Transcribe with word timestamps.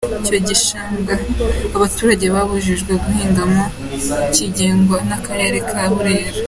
Icyo 0.25 0.37
gishanga 0.47 1.13
abaturage 1.75 2.25
babujijwe 2.35 2.91
guhingamo 3.03 3.63
kigengwa 4.33 4.97
n’Akarere 5.09 5.57
ka 5.69 5.83
Burera. 5.93 6.39